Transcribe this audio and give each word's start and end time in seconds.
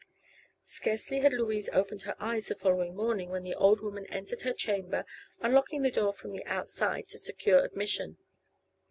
Scarcely 0.63 1.19
had 1.19 1.31
Louise 1.31 1.69
opened 1.71 2.01
her 2.09 2.15
eyes 2.19 2.47
the 2.47 2.55
following 2.55 2.95
morning 2.95 3.29
when 3.29 3.43
the 3.43 3.53
old 3.53 3.81
woman 3.81 4.07
entered 4.07 4.41
her 4.41 4.51
chamber, 4.51 5.05
unlocking 5.41 5.83
the 5.83 5.91
door 5.91 6.11
from 6.11 6.31
the 6.31 6.43
outside 6.47 7.07
to 7.09 7.19
secure 7.19 7.63
admission. 7.63 8.17